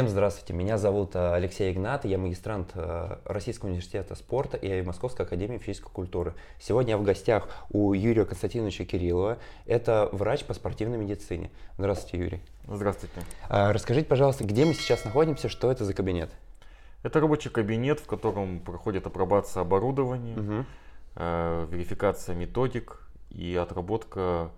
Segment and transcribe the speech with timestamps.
[0.00, 5.26] Всем здравствуйте, меня зовут э, Алексей Игнат, я магистрант э, Российского университета спорта и Московской
[5.26, 6.32] академии физической культуры.
[6.58, 11.50] Сегодня я в гостях у Юрия Константиновича Кириллова, это врач по спортивной медицине.
[11.76, 12.40] Здравствуйте, Юрий.
[12.66, 13.20] Здравствуйте.
[13.50, 16.30] А, расскажите, пожалуйста, где мы сейчас находимся, что это за кабинет?
[17.02, 20.64] Это рабочий кабинет, в котором проходит апробация оборудования, угу.
[21.70, 24.50] верификация методик и отработка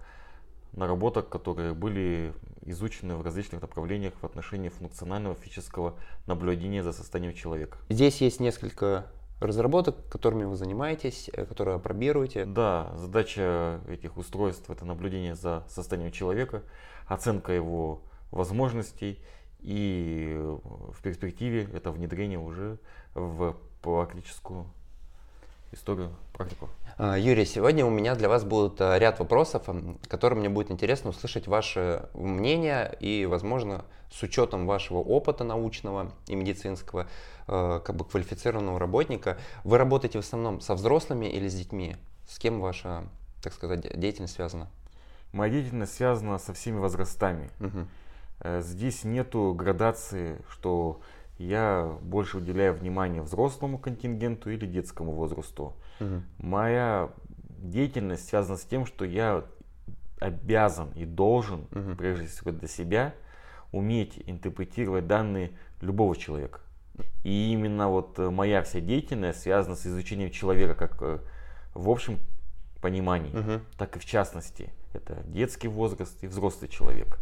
[0.73, 2.33] наработок, которые были
[2.65, 5.95] изучены в различных направлениях в отношении функционального физического
[6.27, 7.79] наблюдения за состоянием человека.
[7.89, 9.07] Здесь есть несколько
[9.41, 12.45] разработок, которыми вы занимаетесь, э, которые опробируете.
[12.45, 16.63] Да, задача этих устройств это наблюдение за состоянием человека,
[17.07, 19.19] оценка его возможностей
[19.61, 20.41] и
[20.93, 22.79] в перспективе это внедрение уже
[23.15, 24.67] в практическую
[25.73, 26.69] историю, практику.
[26.99, 29.65] А, Юрий, сегодня у меня для вас будут а, ряд вопросов,
[30.09, 36.35] которые мне будет интересно услышать ваше мнение и, возможно, с учетом вашего опыта научного и
[36.35, 37.09] медицинского,
[37.47, 41.97] а, как бы квалифицированного работника, вы работаете в основном со взрослыми или с детьми?
[42.29, 43.05] С кем ваша,
[43.43, 44.69] так сказать, деятельность связана?
[45.33, 47.51] Моя деятельность связана со всеми возрастами.
[47.59, 48.61] Угу.
[48.61, 51.01] Здесь нету градации, что
[51.47, 55.75] я больше уделяю внимание взрослому контингенту или детскому возрасту.
[56.01, 56.23] Угу.
[56.39, 57.11] Моя
[57.59, 59.45] деятельность связана с тем, что я
[60.21, 61.97] обязан и должен, угу.
[61.97, 63.15] прежде всего для себя,
[63.73, 66.61] уметь интерпретировать данные любого человека.
[67.25, 71.19] И именно вот моя вся деятельность связана с изучением человека как э,
[71.75, 72.19] в общем
[72.83, 73.61] понимании, угу.
[73.79, 74.71] так и в частности.
[74.93, 77.19] Это детский возраст и взрослый человек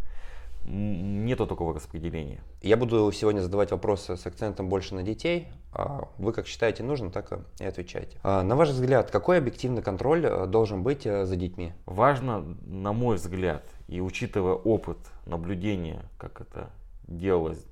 [0.65, 2.41] нету такого распределения.
[2.63, 5.49] Я буду сегодня задавать вопросы с акцентом больше на детей.
[5.73, 8.19] А вы как считаете нужно, так и отвечайте.
[8.23, 11.73] А на ваш взгляд, какой объективный контроль э, должен быть э, за детьми?
[11.87, 16.71] Важно, на мой взгляд, и учитывая опыт наблюдения, как это
[17.07, 17.65] делалось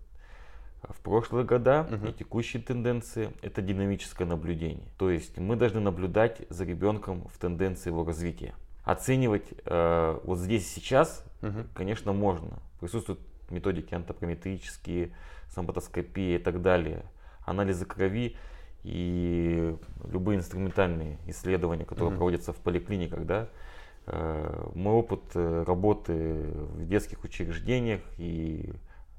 [0.82, 2.06] в прошлые года угу.
[2.06, 4.88] и текущие тенденции, это динамическое наблюдение.
[4.96, 8.54] То есть мы должны наблюдать за ребенком в тенденции его развития.
[8.84, 11.64] Оценивать э, вот здесь и сейчас, угу.
[11.74, 12.62] конечно, можно.
[12.80, 15.12] Присутствуют методики антропометрические,
[15.48, 17.04] самботоскопия и так далее,
[17.44, 18.36] анализы крови
[18.84, 19.76] и
[20.10, 22.16] любые инструментальные исследования, которые mm-hmm.
[22.16, 23.48] проводятся в поликлиниках, да,
[24.06, 28.72] э, мой опыт э, работы в детских учреждениях и,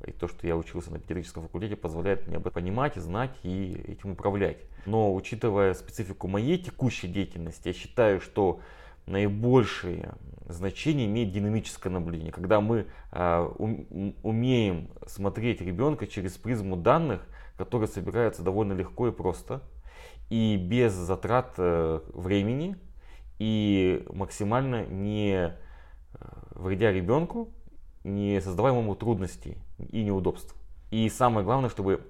[0.05, 4.11] и то, что я учился на педагогическом факультете, позволяет мне об понимать, знать и этим
[4.11, 4.57] управлять.
[4.85, 8.61] Но учитывая специфику моей текущей деятельности, я считаю, что
[9.05, 10.15] наибольшее
[10.47, 17.25] значение имеет динамическое наблюдение, когда мы э, умеем смотреть ребенка через призму данных,
[17.57, 19.61] которые собираются довольно легко и просто,
[20.29, 22.75] и без затрат э, времени,
[23.37, 25.51] и максимально не э,
[26.51, 27.49] вредя ребенку,
[28.03, 30.55] не создавая ему трудностей и неудобств.
[30.91, 32.01] И самое главное, чтобы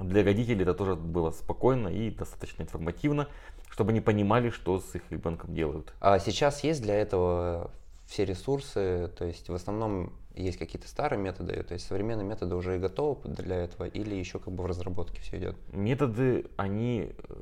[0.00, 3.28] для родителей это тоже было спокойно и достаточно информативно,
[3.72, 5.94] чтобы они понимали, что с их ребенком делают.
[5.98, 7.70] А сейчас есть для этого
[8.06, 12.76] все ресурсы, то есть в основном есть какие-то старые методы, то есть современные методы уже
[12.76, 15.56] и готовы для этого, или еще как бы в разработке все идет?
[15.72, 17.34] Методы, они э,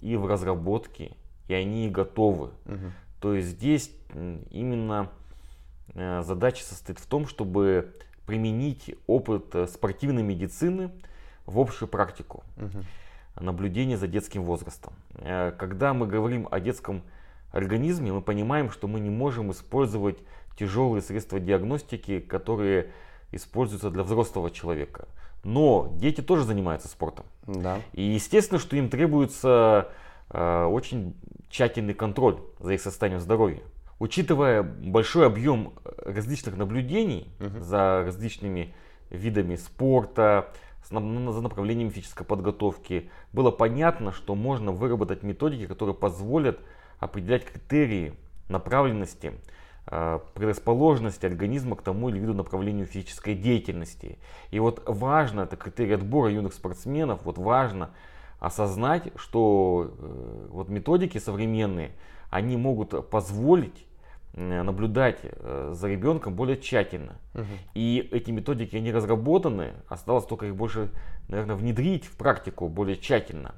[0.00, 1.12] и в разработке,
[1.46, 2.48] и они и готовы.
[2.64, 2.92] Угу.
[3.20, 3.92] То есть здесь
[4.50, 5.08] именно
[5.94, 7.94] э, задача состоит в том, чтобы
[8.26, 10.90] применить опыт э, спортивной медицины
[11.46, 12.42] в общую практику.
[12.56, 12.82] Угу
[13.40, 14.92] наблюдения за детским возрастом.
[15.14, 17.02] Э, когда мы говорим о детском
[17.52, 20.18] организме, мы понимаем, что мы не можем использовать
[20.58, 22.90] тяжелые средства диагностики, которые
[23.32, 25.08] используются для взрослого человека.
[25.44, 27.26] Но дети тоже занимаются спортом.
[27.46, 27.80] Да.
[27.92, 29.88] И естественно, что им требуется
[30.30, 31.14] э, очень
[31.48, 33.62] тщательный контроль за их состоянием здоровья.
[33.98, 35.72] Учитывая большой объем
[36.04, 37.60] различных наблюдений угу.
[37.60, 38.74] за различными
[39.10, 40.52] видами спорта,
[40.90, 46.58] за направлением физической подготовки, было понятно, что можно выработать методики, которые позволят
[46.98, 48.14] определять критерии
[48.48, 49.34] направленности,
[49.86, 54.18] э, предрасположенности организма к тому или виду направлению физической деятельности.
[54.50, 57.90] И вот важно, это критерий отбора юных спортсменов, вот важно
[58.38, 61.92] осознать, что э, вот методики современные,
[62.30, 63.86] они могут позволить
[64.36, 67.16] наблюдать э, за ребенком более тщательно.
[67.34, 67.44] Угу.
[67.74, 70.90] И эти методики, они разработаны, осталось только их больше,
[71.28, 73.54] наверное, внедрить в практику более тщательно.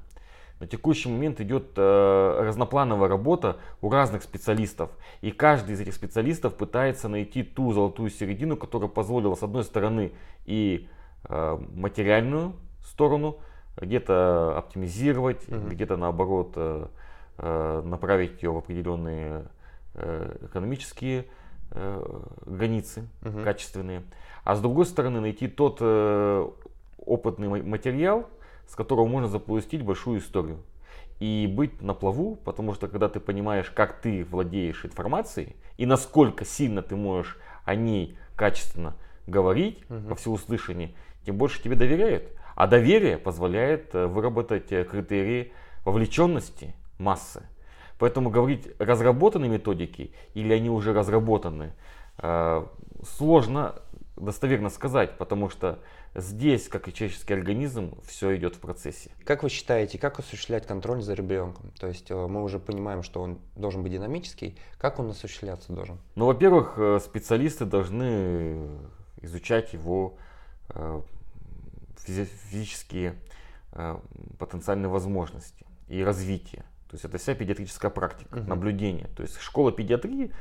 [0.61, 4.89] На текущий момент идет э, разноплановая работа у разных специалистов.
[5.21, 10.13] И каждый из этих специалистов пытается найти ту золотую середину, которая позволила, с одной стороны,
[10.45, 10.87] и
[11.25, 12.53] э, материальную
[12.85, 13.37] сторону
[13.75, 15.69] где-то оптимизировать, угу.
[15.69, 16.87] где-то наоборот э,
[17.37, 19.45] э, направить ее в определенные Э,
[19.95, 21.25] экономические
[21.71, 23.43] э, границы угу.
[23.43, 24.03] качественные,
[24.43, 26.49] а с другой стороны найти тот э,
[26.97, 28.29] опытный материал,
[28.67, 30.59] с которого можно запустить большую историю
[31.19, 36.45] и быть на плаву, потому что когда ты понимаешь, как ты владеешь информацией и насколько
[36.45, 38.95] сильно ты можешь о ней качественно
[39.27, 40.09] говорить угу.
[40.09, 40.93] во всеуслышание,
[41.25, 42.23] тем больше тебе доверяют.
[42.55, 45.53] А доверие позволяет э, выработать э, критерии
[45.85, 47.43] вовлеченности массы.
[47.99, 51.73] Поэтому говорить разработанные методики или они уже разработаны,
[52.17, 52.65] э,
[53.05, 53.75] сложно
[54.15, 55.79] достоверно сказать, потому что
[56.15, 59.11] здесь, как и человеческий организм, все идет в процессе.
[59.25, 61.71] Как вы считаете, как осуществлять контроль за ребенком?
[61.77, 64.57] То есть э, мы уже понимаем, что он должен быть динамический.
[64.77, 65.99] Как он осуществляться должен?
[66.15, 68.69] Ну, во-первых, э, специалисты должны
[69.21, 70.15] изучать его
[71.97, 73.15] физические
[74.37, 76.63] потенциальные возможности и развитие.
[76.89, 78.49] То есть это вся педиатрическая практика, угу.
[78.49, 79.07] наблюдение.
[79.15, 80.31] То есть школа педиатрии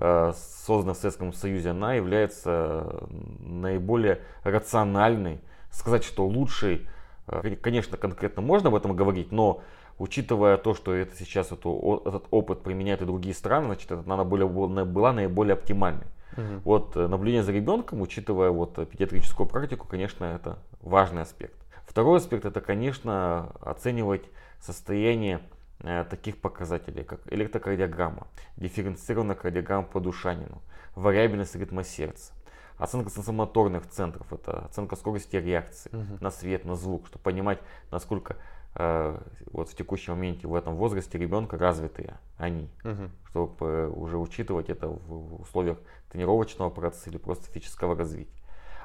[0.00, 3.08] Э, создана в Советском Союзе, она является
[3.40, 5.40] наиболее рациональной.
[5.72, 6.86] Сказать, что лучший,
[7.26, 9.60] э, конечно, конкретно можно об этом говорить, но
[9.98, 11.68] учитывая то, что это сейчас это,
[12.06, 16.06] этот опыт применяют и другие страны, значит, это она более, была наиболее оптимальной.
[16.36, 16.60] Угу.
[16.64, 21.56] Вот э, наблюдение за ребенком, учитывая вот педиатрическую практику, конечно, это важный аспект.
[21.88, 24.22] Второй аспект это, конечно, оценивать
[24.60, 25.40] состояние
[25.80, 28.26] таких показателей, как электрокардиограмма,
[28.56, 30.60] дифференцированная кардиограмма по Душанину,
[30.94, 32.32] вариабельность ритма сердца,
[32.78, 36.18] оценка сенсомоторных центров, это оценка скорости реакции угу.
[36.20, 37.58] на свет, на звук, чтобы понимать,
[37.90, 38.36] насколько
[38.74, 39.18] э,
[39.52, 43.10] вот в текущем моменте в этом возрасте ребенка развитые они, угу.
[43.28, 45.78] чтобы э, уже учитывать это в условиях
[46.10, 48.32] тренировочного процесса или просто физического развития.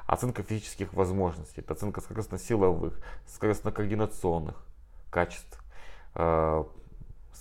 [0.06, 4.56] Оценка физических возможностей, это оценка скоростно-силовых, скоростно-координационных
[5.10, 5.64] качеств,
[6.14, 6.64] э,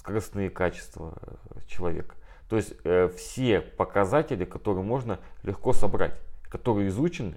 [0.04, 2.16] скоростные качества э, человека.
[2.50, 6.14] То есть э, все показатели, которые можно легко собрать,
[6.50, 7.36] которые изучены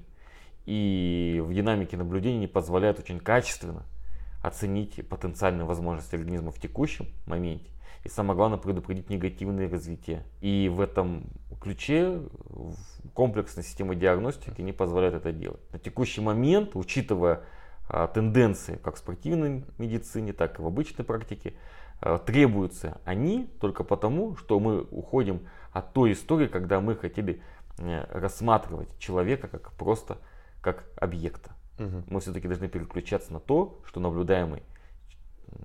[0.66, 3.84] и в динамике наблюдения не позволяют очень качественно
[4.42, 7.70] оценить потенциальные возможности организма в текущем моменте.
[8.04, 10.24] И самое главное предупредить негативное развитие.
[10.40, 11.24] И в этом
[11.60, 12.20] ключе
[13.14, 15.60] комплексная система диагностики не позволяет это делать.
[15.72, 17.42] На текущий момент, учитывая
[17.88, 21.54] а, тенденции как в спортивной медицине, так и в обычной практике,
[22.26, 27.42] требуются они только потому, что мы уходим от той истории, когда мы хотели
[27.78, 30.18] э, рассматривать человека как просто
[30.60, 31.52] как объекта.
[31.78, 32.04] Угу.
[32.08, 34.62] Мы все-таки должны переключаться на то, что наблюдаемый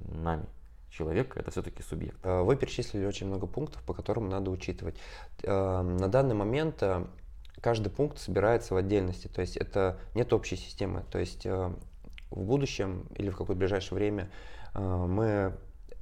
[0.04, 0.46] нами
[0.90, 2.18] человек это все-таки субъект.
[2.24, 4.96] Э, вы перечислили очень много пунктов, по которым надо учитывать.
[5.44, 6.84] На данный момент
[7.62, 11.04] каждый пункт собирается в отдельности, то есть это нет общей системы.
[11.10, 11.76] То есть в
[12.32, 14.30] будущем или в какое-то ближайшее время
[14.74, 15.56] мы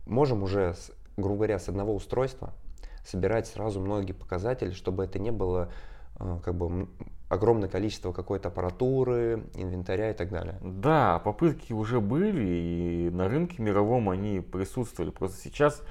[0.09, 0.75] можем уже,
[1.17, 2.53] грубо говоря, с одного устройства
[3.05, 5.71] собирать сразу многие показатели, чтобы это не было
[6.19, 6.87] э, как бы
[7.29, 10.57] огромное количество какой-то аппаратуры, инвентаря и так далее.
[10.61, 15.11] Да, попытки уже были, и на рынке мировом они присутствовали.
[15.11, 15.81] Просто сейчас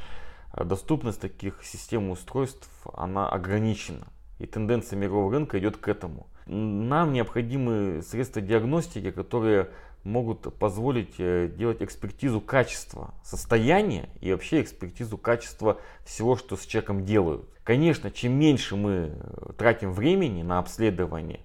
[0.53, 4.09] э, доступность таких систем устройств, она ограничена.
[4.39, 6.29] И тенденция мирового рынка идет к этому.
[6.47, 9.69] Нам необходимы средства диагностики, которые
[10.09, 17.05] могут позволить э, делать экспертизу качества состояния и вообще экспертизу качества всего, что с человеком
[17.05, 17.49] делают.
[17.63, 21.41] Конечно, чем меньше мы э, тратим времени на обследование,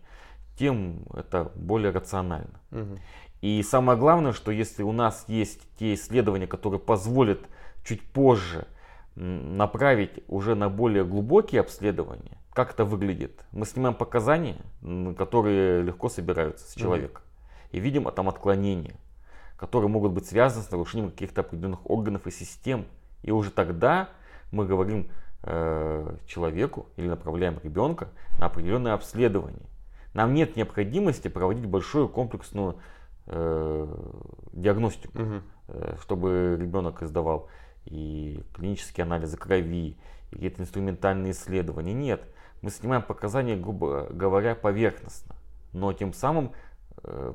[0.57, 2.59] тем это более рационально.
[2.71, 2.99] Угу.
[3.41, 7.41] И самое главное, что если у нас есть те исследования, которые позволят
[7.83, 8.65] чуть позже
[9.15, 13.43] направить уже на более глубокие обследования, как это выглядит?
[13.51, 14.57] Мы снимаем показания,
[15.17, 17.22] которые легко собираются с человека
[17.73, 18.95] и видим там отклонения,
[19.57, 22.85] которые могут быть связаны с нарушением каких-то определенных органов и систем.
[23.23, 24.09] И уже тогда
[24.51, 25.09] мы говорим
[25.41, 29.65] э, человеку или направляем ребенка на определенное обследование.
[30.13, 32.77] Нам нет необходимости проводить большую комплексную
[33.25, 33.87] э,
[34.53, 35.41] диагностику, угу.
[35.69, 37.49] э, чтобы ребенок издавал
[37.85, 39.97] и клинические анализы крови,
[40.29, 41.93] и какие-то инструментальные исследования.
[41.93, 42.21] Нет,
[42.61, 45.35] мы снимаем показания, грубо говоря, поверхностно,
[45.73, 46.51] но тем самым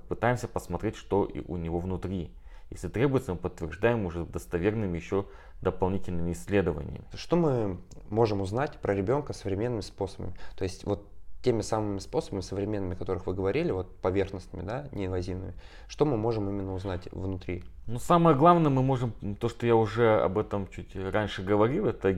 [0.08, 2.30] пытаемся посмотреть, что у него внутри.
[2.70, 5.24] Если требуется, мы подтверждаем уже достоверными еще
[5.62, 7.04] дополнительными исследованиями.
[7.14, 7.78] Что мы
[8.10, 10.34] можем узнать про ребенка современными способами?
[10.56, 11.08] То есть вот
[11.42, 15.54] теми самыми способами современными, о которых вы говорили, вот поверхностными, да, неинвазивными,
[15.86, 17.64] что мы можем именно узнать внутри?
[17.86, 22.12] Ну, самое главное, мы можем, то, что я уже об этом чуть раньше говорил, это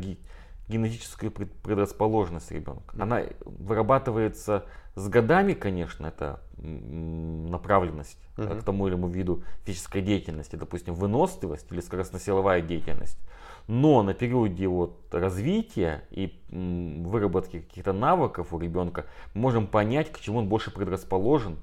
[0.70, 2.94] генетическую предрасположенность ребенка.
[2.98, 8.60] Она вырабатывается с годами, конечно, это направленность uh-huh.
[8.60, 13.18] к тому или иному виду физической деятельности, допустим, выносливость или скоростно-силовая деятельность.
[13.66, 20.38] Но на периоде вот развития и выработки каких-то навыков у ребенка можем понять, к чему
[20.38, 21.56] он больше предрасположен,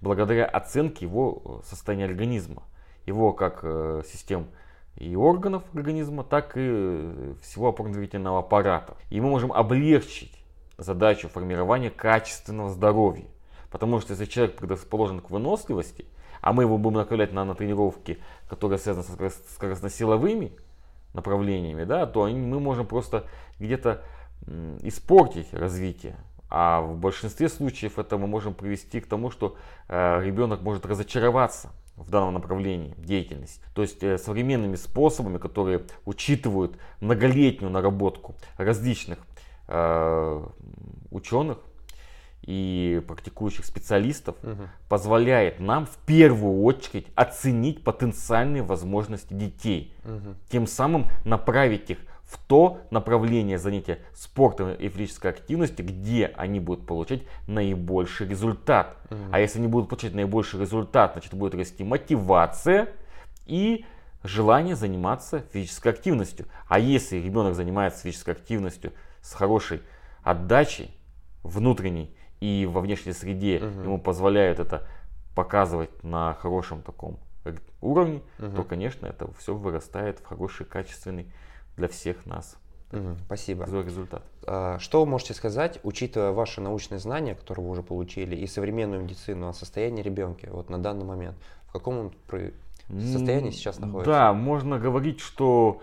[0.00, 2.62] благодаря оценке его э, состояния организма,
[3.06, 4.46] его как э, систем
[4.96, 8.96] и органов организма, так и всего опорно-двигательного аппарата.
[9.10, 10.34] И мы можем облегчить
[10.78, 13.26] задачу формирования качественного здоровья.
[13.70, 16.06] Потому что если человек предрасположен к выносливости,
[16.40, 18.18] а мы его будем направлять на, на тренировки,
[18.48, 20.52] которые связаны со скоростно-силовыми
[21.14, 23.26] направлениями, да, то они, мы можем просто
[23.58, 24.02] где-то
[24.82, 26.16] испортить развитие.
[26.50, 29.56] А в большинстве случаев это мы можем привести к тому, что
[29.88, 33.62] э, ребенок может разочароваться в данном направлении деятельности.
[33.74, 39.18] То есть э, современными способами, которые учитывают многолетнюю наработку различных
[39.68, 40.44] э,
[41.10, 41.58] ученых,
[42.42, 44.68] и практикующих специалистов угу.
[44.88, 50.34] позволяет нам в первую очередь оценить потенциальные возможности детей, угу.
[50.50, 51.98] тем самым направить их
[52.32, 58.96] в то направление занятия спортом и физической активностью, где они будут получать наибольший результат.
[59.10, 59.20] Угу.
[59.32, 62.88] А если они будут получать наибольший результат, значит будет расти мотивация
[63.44, 63.84] и
[64.24, 66.46] желание заниматься физической активностью.
[66.68, 69.82] А если ребенок занимается физической активностью с хорошей
[70.22, 70.90] отдачей
[71.42, 73.82] внутренней, и во внешней среде угу.
[73.82, 74.88] ему позволяют это
[75.34, 77.18] показывать на хорошем таком
[77.82, 78.56] уровне, угу.
[78.56, 81.30] то, конечно, это все вырастает в хороший, качественный
[81.76, 82.56] для всех нас
[82.92, 83.16] угу.
[83.26, 83.64] Спасибо.
[83.64, 84.22] результат.
[84.46, 89.02] А, что вы можете сказать, учитывая ваши научные знания, которые вы уже получили, и современную
[89.02, 91.36] медицину о состоянии ребенка вот на данный момент?
[91.66, 92.12] В каком он
[92.88, 94.12] состоянии сейчас находится?
[94.12, 95.80] Да, можно говорить, что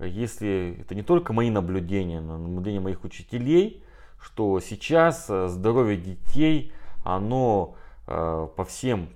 [0.00, 3.82] если это не только мои наблюдения, но наблюдения моих учителей,
[4.20, 6.72] что сейчас э, здоровье детей,
[7.04, 7.76] оно
[8.06, 9.10] э, по всем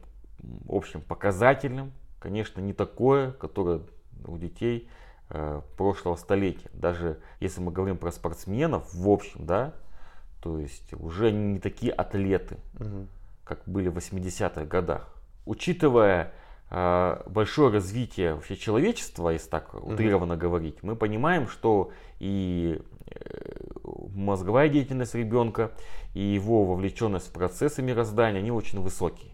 [0.69, 3.81] общим показателям, конечно, не такое, которое
[4.27, 4.89] у детей
[5.77, 6.71] прошлого столетия.
[6.73, 9.75] Даже если мы говорим про спортсменов, в общем, да,
[10.43, 13.07] то есть уже не такие атлеты, угу.
[13.45, 15.15] как были в 80-х годах.
[15.47, 16.33] Учитывая
[16.71, 20.41] большое развитие вообще человечества, если так утрированно угу.
[20.41, 22.81] говорить, мы понимаем, что и
[24.15, 25.73] мозговая деятельность ребенка
[26.15, 29.33] и его вовлеченность в процессы мироздания, они очень высокие.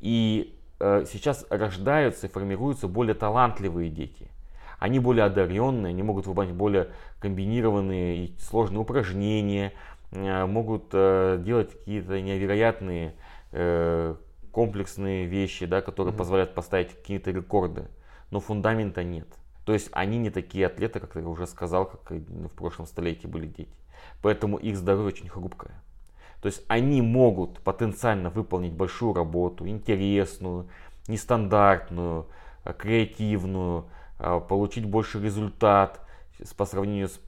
[0.00, 4.30] И э, сейчас рождаются и формируются более талантливые дети.
[4.78, 6.88] Они более одаренные, они могут выполнять более
[7.20, 9.72] комбинированные и сложные упражнения,
[10.12, 13.14] э, могут э, делать какие-то невероятные
[13.52, 14.14] э,
[14.52, 16.18] комплексные вещи, да, которые mm-hmm.
[16.18, 17.88] позволяют поставить какие-то рекорды.
[18.30, 19.28] Но фундамента нет.
[19.64, 23.46] То есть они не такие атлеты, как я уже сказал, как в прошлом столетии были
[23.46, 23.76] дети.
[24.22, 25.72] Поэтому их здоровье очень хрупкое.
[26.40, 30.68] То есть они могут потенциально выполнить большую работу, интересную,
[31.08, 32.26] нестандартную,
[32.78, 33.86] креативную,
[34.18, 36.00] получить больше результат
[36.56, 37.20] по сравнению с,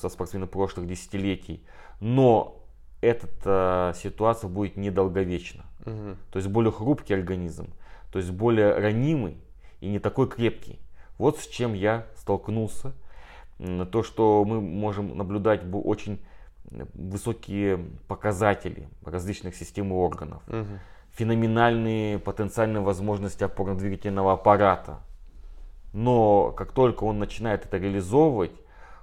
[0.00, 1.64] со спортсменами прошлых десятилетий.
[2.00, 2.62] Но
[3.00, 5.64] эта ситуация будет недолговечна.
[5.84, 6.16] Угу.
[6.32, 7.68] То есть более хрупкий организм,
[8.12, 9.36] то есть более ранимый
[9.80, 10.80] и не такой крепкий.
[11.18, 12.92] Вот с чем я столкнулся.
[13.58, 16.20] То, что мы можем наблюдать очень
[16.94, 20.78] высокие показатели различных систем и органов, угу.
[21.12, 25.00] феноменальные потенциальные возможности опорно-двигательного аппарата.
[25.96, 28.52] Но как только он начинает это реализовывать,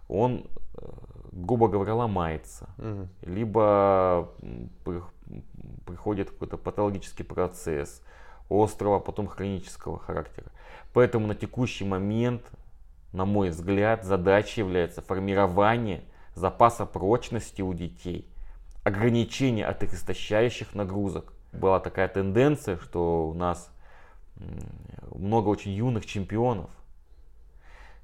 [0.07, 0.45] он,
[0.77, 0.87] э,
[1.31, 2.69] грубо говоря, ломается.
[2.77, 3.07] Угу.
[3.23, 4.29] Либо
[5.87, 8.03] приходит какой-то патологический процесс
[8.47, 10.51] острого, а потом хронического характера.
[10.93, 12.43] Поэтому на текущий момент,
[13.11, 16.03] на мой взгляд, задачей является формирование
[16.35, 18.29] запаса прочности у детей,
[18.83, 21.33] ограничение от их истощающих нагрузок.
[21.53, 23.71] Была такая тенденция, что у нас
[25.11, 26.69] много очень юных чемпионов.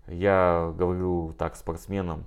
[0.10, 2.26] Я говорю так спортсменам,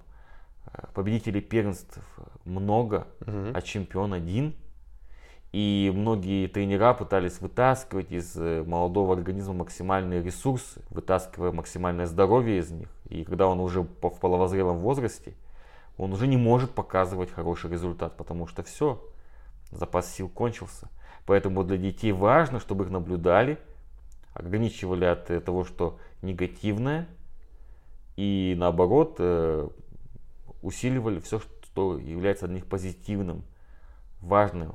[0.72, 1.98] э, победителей первенств
[2.44, 3.50] много, угу.
[3.54, 4.54] а чемпион один.
[5.52, 12.70] И многие тренера пытались вытаскивать из э, молодого организма максимальные ресурсы, вытаскивая максимальное здоровье из
[12.70, 12.88] них.
[13.08, 15.34] И когда он уже в половозрелом возрасте,
[15.98, 19.02] он уже не может показывать хороший результат, потому что все,
[19.70, 20.88] запас сил кончился.
[21.26, 23.58] Поэтому для детей важно, чтобы их наблюдали,
[24.32, 27.08] ограничивали от э, того, что негативное,
[28.16, 29.69] и наоборот э,
[30.62, 33.45] усиливали все, что является для них позитивным.
[34.21, 34.75] Важно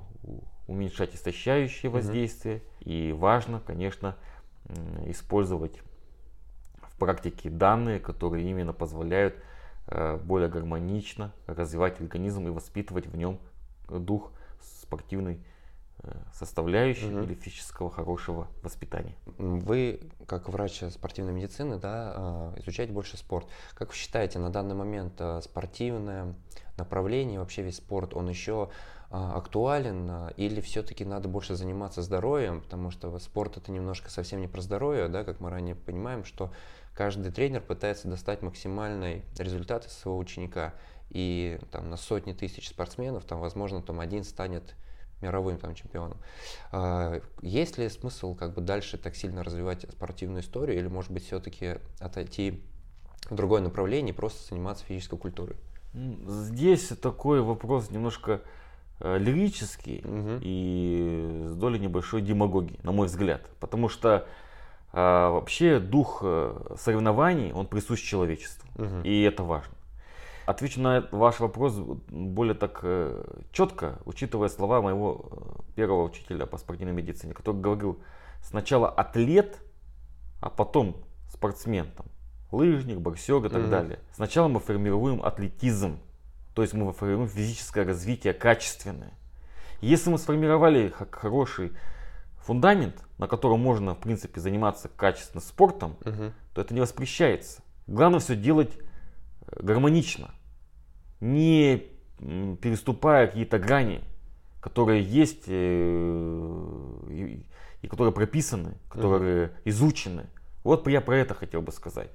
[0.68, 2.56] уменьшать истощающие воздействия.
[2.56, 2.84] Mm-hmm.
[2.84, 4.16] И важно, конечно,
[5.06, 5.82] использовать
[6.82, 9.36] в практике данные, которые именно позволяют
[9.88, 13.40] э, более гармонично развивать организм и воспитывать в нем
[13.88, 15.40] дух спортивной
[16.34, 17.24] составляющей угу.
[17.24, 19.16] или физического хорошего воспитания.
[19.38, 23.48] Вы, как врач спортивной медицины, да, э, изучаете больше спорт.
[23.74, 26.36] Как вы считаете, на данный момент спортивное
[26.78, 28.70] направление, вообще весь спорт, он еще
[29.10, 34.42] а, актуален, а, или все-таки надо больше заниматься здоровьем, потому что спорт это немножко совсем
[34.42, 36.52] не про здоровье, да, как мы ранее понимаем, что
[36.94, 40.74] каждый тренер пытается достать максимальный результат из своего ученика,
[41.10, 44.76] и там на сотни тысяч спортсменов, там, возможно, там один станет
[45.22, 46.18] мировым там чемпионом.
[46.72, 51.26] А, есть ли смысл как бы дальше так сильно развивать спортивную историю, или может быть
[51.26, 52.64] все-таки отойти
[53.30, 55.58] в другое направление и просто заниматься физической культурой?
[55.94, 58.42] Здесь такой вопрос немножко
[59.00, 60.40] э, лирический угу.
[60.42, 63.42] и с долей небольшой демагогии, на мой взгляд.
[63.60, 64.28] Потому что
[64.94, 68.70] э, вообще дух э, соревнований, он присущ человечеству.
[68.76, 69.02] Угу.
[69.04, 69.74] И это важно.
[70.48, 71.74] Отвечу на ваш вопрос
[72.08, 78.00] более так э, четко, учитывая слова моего э, первого учителя по спортивной медицине, который говорил,
[78.42, 79.62] сначала атлет,
[80.40, 82.06] а потом спортсмен, там,
[82.54, 83.70] лыжник, боксер и так mm-hmm.
[83.70, 84.00] далее.
[84.14, 86.00] Сначала мы формируем атлетизм,
[86.54, 89.12] то есть мы формируем физическое развитие качественное.
[89.82, 91.74] Если мы сформировали хороший
[92.38, 96.32] фундамент, на котором можно, в принципе, заниматься качественно спортом, угу.
[96.54, 97.64] то это не воспрещается.
[97.86, 98.72] Главное все делать
[99.48, 100.30] э, гармонично
[101.20, 101.84] не
[102.20, 104.02] переступая какие-то грани,
[104.60, 107.46] которые есть э, и,
[107.82, 110.26] и которые прописаны, которые mm изучены.
[110.64, 112.10] Вот я про это хотел бы сказать.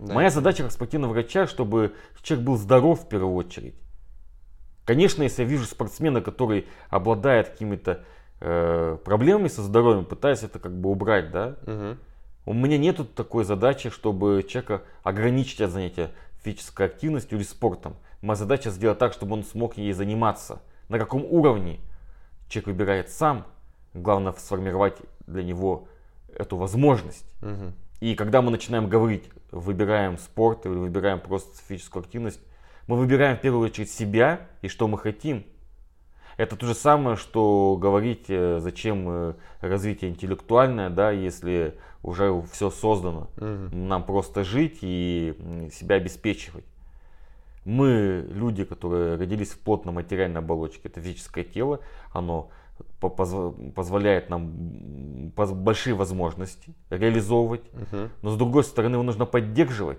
[0.00, 0.14] Да.
[0.14, 3.76] Моя задача как спортивного врача, чтобы человек был здоров в первую очередь.
[4.84, 8.04] Конечно, если я вижу спортсмена, который обладает какими-то
[8.40, 11.56] э, проблемами со здоровьем, пытаюсь это как бы убрать, да.
[11.66, 11.96] Угу.
[12.46, 16.10] У меня нету такой задачи, чтобы человека ограничить от занятия
[16.42, 17.96] физической активностью или спортом.
[18.20, 20.60] Моя задача сделать так, чтобы он смог ей заниматься.
[20.88, 21.80] На каком уровне
[22.48, 23.46] человек выбирает сам.
[23.94, 24.96] Главное сформировать
[25.26, 25.88] для него
[26.34, 27.26] эту возможность.
[27.42, 27.72] Угу.
[28.00, 32.40] И когда мы начинаем говорить, выбираем спорт или выбираем просто физическую активность,
[32.86, 35.44] мы выбираем в первую очередь себя и что мы хотим.
[36.36, 42.70] Это то же самое, что говорить, э, зачем э, развитие интеллектуальное, да, если уже все
[42.70, 43.30] создано.
[43.38, 43.74] Угу.
[43.74, 46.64] Нам просто жить и себя обеспечивать.
[47.66, 51.80] Мы, люди, которые родились в плотной материальной оболочке, это физическое тело,
[52.12, 52.48] оно
[53.00, 58.10] позволяет нам большие возможности реализовывать, угу.
[58.22, 59.98] но с другой стороны его нужно поддерживать.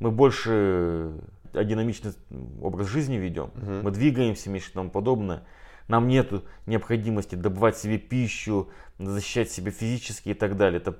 [0.00, 1.20] Мы больше
[1.52, 2.12] динамичный
[2.62, 3.82] образ жизни ведем, угу.
[3.82, 5.44] мы двигаемся и тому подобное.
[5.88, 6.32] Нам нет
[6.64, 10.80] необходимости добывать себе пищу, защищать себя физически и так далее.
[10.80, 10.96] Это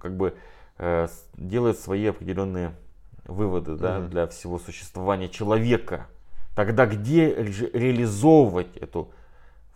[0.00, 0.34] как бы
[0.78, 2.74] э, делает свои определенные
[3.24, 4.08] выводы да, угу.
[4.08, 6.06] для всего существования человека.
[6.54, 9.10] Тогда где ре реализовывать эту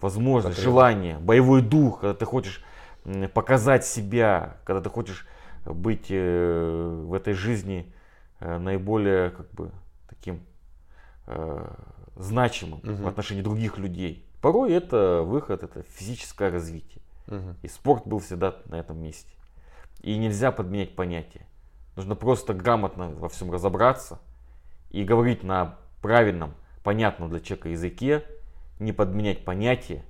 [0.01, 0.63] возможность, Потребность.
[0.63, 2.63] желание, боевой дух, когда ты хочешь
[3.35, 5.27] показать себя, когда ты хочешь
[5.65, 7.93] быть э, в этой жизни
[8.41, 9.71] э, наиболее как бы
[10.09, 10.41] таким
[11.27, 11.75] э,
[12.17, 13.03] значимым угу.
[13.03, 14.25] в отношении других людей.
[14.41, 17.03] Порой это выход, это физическое развитие.
[17.27, 17.57] Угу.
[17.63, 19.33] И спорт был всегда на этом месте.
[20.01, 21.47] И нельзя подменять понятия.
[21.99, 24.21] Нужно просто грамотно во всем разобраться
[24.91, 28.25] и говорить на правильном, понятном для человека языке,
[28.79, 30.05] не подменять понятия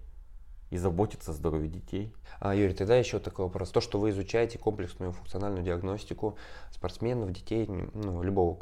[0.69, 2.13] и заботиться о здоровье детей.
[2.41, 3.71] А, Юрий, тогда еще такой вопрос.
[3.71, 6.37] То, что вы изучаете комплексную функциональную диагностику
[6.71, 8.59] спортсменов, детей, ну, любого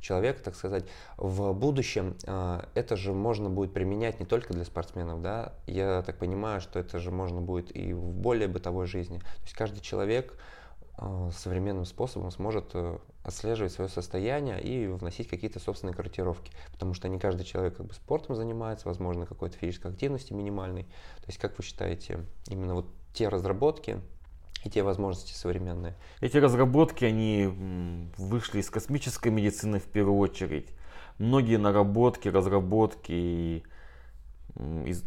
[0.00, 0.86] человека, так сказать,
[1.18, 6.16] в будущем э, это же можно будет применять не только для спортсменов, да, я так
[6.16, 9.18] понимаю, что это же можно будет и в более бытовой жизни.
[9.18, 10.38] То есть каждый человек
[11.32, 16.52] современным способом сможет э, отслеживать свое состояние и вносить какие-то собственные корректировки.
[16.72, 20.84] Потому что не каждый человек как бы спортом занимается, возможно, какой-то физической активности минимальной.
[20.84, 24.00] То есть, как вы считаете, именно вот те разработки
[24.64, 25.96] и те возможности современные?
[26.20, 27.48] Эти разработки, они
[28.16, 30.68] вышли из космической медицины в первую очередь.
[31.18, 33.64] Многие наработки, разработки
[34.56, 35.04] из,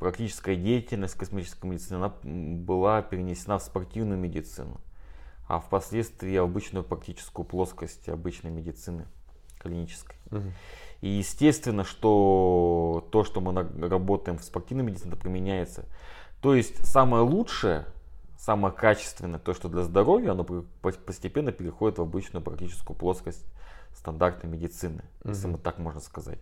[0.00, 4.80] практическая деятельность космической медицины она была перенесена в спортивную медицину
[5.46, 9.06] а впоследствии обычную практическую плоскость обычной медицины
[9.58, 10.16] клинической.
[10.30, 10.52] Угу.
[11.02, 13.52] И естественно, что то, что мы
[13.88, 15.84] работаем в спортивной медицине, это применяется.
[16.40, 17.86] То есть самое лучшее,
[18.38, 20.44] самое качественное, то, что для здоровья, оно
[20.80, 23.44] постепенно переходит в обычную практическую плоскость
[23.94, 25.30] стандартной медицины, угу.
[25.30, 26.38] если мы так можно сказать.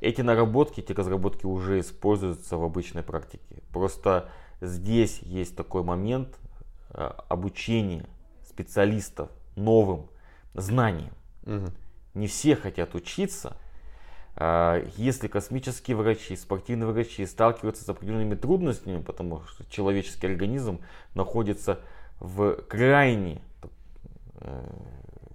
[0.00, 3.62] Эти наработки, эти разработки уже используются в обычной практике.
[3.72, 6.38] Просто здесь есть такой момент
[6.90, 8.06] э, обучения
[8.58, 10.08] специалистов новым
[10.54, 11.12] знаниям.
[11.46, 11.66] Угу.
[12.14, 13.56] Не все хотят учиться.
[14.34, 20.80] А, если космические врачи, спортивные врачи сталкиваются с определенными трудностями, потому что человеческий организм
[21.14, 21.78] находится
[22.18, 23.40] в крайне,
[24.40, 24.70] э,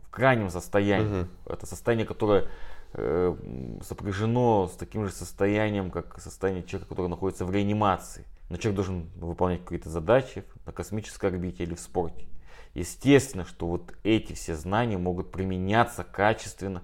[0.05, 1.21] в крайнем состоянии.
[1.21, 1.53] Угу.
[1.53, 2.49] Это состояние, которое
[2.93, 3.35] э,
[3.83, 8.25] сопряжено с таким же состоянием, как состояние человека, который находится в реанимации.
[8.49, 12.25] Но человек должен выполнять какие-то задачи на космической орбите или в спорте.
[12.73, 16.81] Естественно, что вот эти все знания могут применяться качественно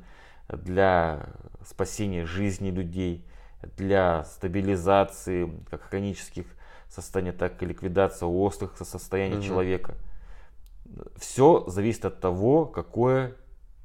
[0.48, 1.28] для
[1.66, 3.26] спасения жизни людей,
[3.78, 6.46] для стабилизации как хронических
[6.88, 9.44] состояний, так и ликвидации острых состояний угу.
[9.44, 9.96] человека.
[11.18, 13.36] Все зависит от того, какое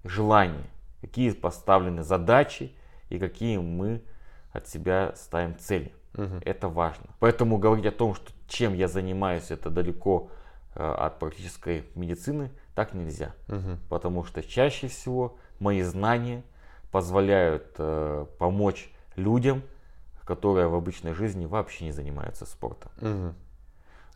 [0.04, 0.64] желание,
[1.00, 2.72] какие поставлены задачи
[3.08, 4.02] и какие мы
[4.52, 5.92] от себя ставим цели.
[6.16, 6.40] Угу.
[6.44, 7.06] Это важно.
[7.18, 10.30] Поэтому говорить о том, что чем я занимаюсь, это далеко
[10.74, 13.34] от практической медицины, так нельзя.
[13.48, 13.78] Угу.
[13.88, 16.42] Потому что чаще всего мои знания
[16.90, 19.62] позволяют э, помочь людям,
[20.24, 22.90] которые в обычной жизни вообще не занимаются спортом.
[23.00, 23.34] Угу.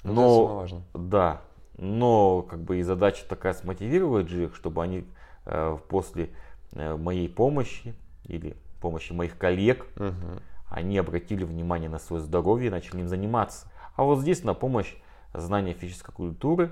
[0.04, 0.82] Но, это важно.
[0.94, 1.42] Да,
[1.76, 5.04] но как бы и задача такая смотивировать же их, чтобы они
[5.44, 6.30] э, после
[6.72, 7.94] э, моей помощи
[8.24, 10.40] или помощи моих коллег угу
[10.70, 13.70] они обратили внимание на свое здоровье и начали им заниматься.
[13.96, 14.94] А вот здесь на помощь
[15.40, 16.70] знания физической культуры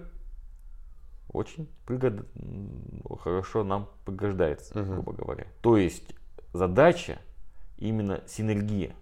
[1.28, 2.26] очень пригод...
[3.20, 4.92] хорошо нам пригождается, угу.
[4.92, 5.46] грубо говоря.
[5.60, 6.14] То есть
[6.52, 7.18] задача
[7.78, 8.94] именно синергия,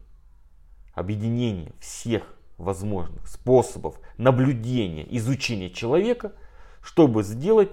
[0.95, 2.23] объединение всех
[2.59, 6.33] возможных способов наблюдения, изучения человека,
[6.83, 7.71] чтобы сделать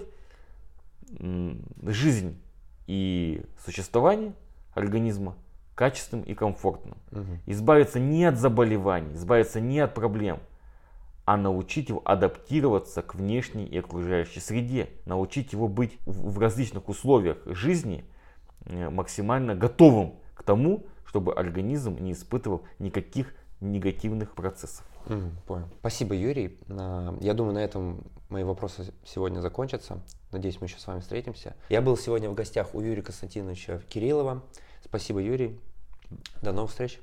[1.83, 2.41] жизнь
[2.87, 4.33] и существование
[4.73, 5.35] организма
[5.75, 6.97] качественным и комфортным.
[7.11, 7.39] Угу.
[7.47, 10.39] Избавиться не от заболеваний, избавиться не от проблем,
[11.31, 17.37] а научить его адаптироваться к внешней и окружающей среде, научить его быть в различных условиях
[17.45, 18.03] жизни
[18.65, 24.85] э, максимально готовым к тому, чтобы организм не испытывал никаких негативных процессов.
[25.47, 25.69] Понял.
[25.79, 26.59] Спасибо, Юрий.
[26.67, 30.01] Я думаю, на этом мои вопросы сегодня закончатся.
[30.33, 31.55] Надеюсь, мы еще с вами встретимся.
[31.69, 34.43] Я был сегодня в гостях у Юрия Константиновича Кириллова.
[34.83, 35.57] Спасибо, Юрий.
[36.41, 36.99] До новых встреч.